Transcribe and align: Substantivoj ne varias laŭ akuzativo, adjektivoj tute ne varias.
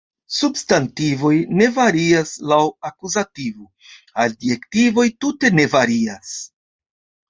Substantivoj 0.35 1.33
ne 1.59 1.67
varias 1.75 2.33
laŭ 2.53 2.59
akuzativo, 2.91 3.71
adjektivoj 4.27 5.09
tute 5.23 5.57
ne 5.63 5.73
varias. 5.81 6.39